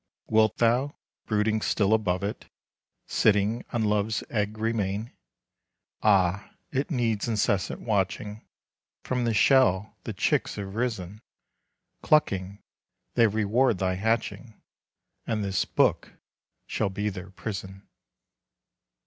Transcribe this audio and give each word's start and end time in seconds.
Wilt 0.25 0.57
thou, 0.57 0.95
brooding 1.27 1.61
still 1.61 1.93
above 1.93 2.23
it, 2.23 2.49
Sitting 3.05 3.63
on 3.71 3.83
love's 3.83 4.23
egg 4.31 4.57
remain! 4.57 5.11
Ah, 6.01 6.55
it 6.71 6.89
needs 6.89 7.27
incessant 7.27 7.81
watching; 7.81 8.43
From 9.03 9.25
the 9.25 9.33
shell 9.35 9.95
the 10.05 10.13
chicks 10.13 10.55
have 10.55 10.73
risen. 10.73 11.21
Clucking, 12.01 12.63
they 13.13 13.27
reward 13.27 13.77
thy 13.77 13.93
hatching, 13.93 14.59
And 15.27 15.43
this 15.43 15.65
book 15.65 16.13
shall 16.65 16.89
be 16.89 17.09
their 17.09 17.29
prison." 17.29 17.87